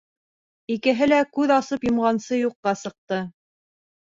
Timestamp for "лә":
1.11-1.19